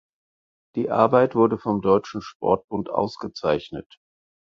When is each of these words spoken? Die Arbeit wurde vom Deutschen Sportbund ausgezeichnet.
Die 0.75 0.89
Arbeit 0.89 1.35
wurde 1.35 1.59
vom 1.59 1.81
Deutschen 1.83 2.23
Sportbund 2.23 2.89
ausgezeichnet. 2.89 3.99